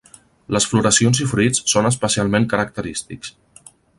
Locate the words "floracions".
0.71-1.19